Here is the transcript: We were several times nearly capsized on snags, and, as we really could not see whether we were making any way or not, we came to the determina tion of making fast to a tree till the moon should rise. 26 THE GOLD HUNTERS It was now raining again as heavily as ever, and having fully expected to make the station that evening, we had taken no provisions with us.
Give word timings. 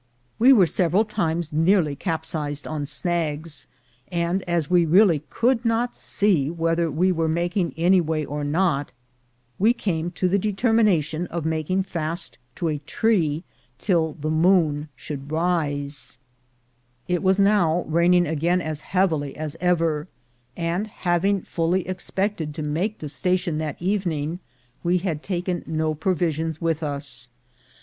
We 0.39 0.51
were 0.51 0.65
several 0.65 1.05
times 1.05 1.53
nearly 1.53 1.95
capsized 1.95 2.65
on 2.65 2.87
snags, 2.87 3.67
and, 4.11 4.41
as 4.49 4.67
we 4.67 4.83
really 4.83 5.21
could 5.29 5.63
not 5.63 5.95
see 5.95 6.49
whether 6.49 6.89
we 6.89 7.11
were 7.11 7.27
making 7.27 7.75
any 7.77 8.01
way 8.01 8.25
or 8.25 8.43
not, 8.43 8.93
we 9.59 9.73
came 9.73 10.09
to 10.09 10.27
the 10.27 10.39
determina 10.39 11.03
tion 11.03 11.27
of 11.27 11.45
making 11.45 11.83
fast 11.83 12.39
to 12.55 12.67
a 12.67 12.79
tree 12.79 13.43
till 13.77 14.13
the 14.13 14.31
moon 14.31 14.89
should 14.95 15.31
rise. 15.31 16.17
26 16.17 16.17
THE 16.17 16.17
GOLD 16.17 16.17
HUNTERS 16.17 17.15
It 17.19 17.23
was 17.23 17.39
now 17.39 17.81
raining 17.83 18.25
again 18.25 18.59
as 18.59 18.81
heavily 18.81 19.37
as 19.37 19.55
ever, 19.61 20.07
and 20.57 20.87
having 20.87 21.43
fully 21.43 21.87
expected 21.87 22.55
to 22.55 22.63
make 22.63 22.97
the 22.97 23.07
station 23.07 23.59
that 23.59 23.79
evening, 23.79 24.39
we 24.83 24.97
had 24.97 25.21
taken 25.21 25.61
no 25.67 25.93
provisions 25.93 26.59
with 26.59 26.81
us. 26.81 27.29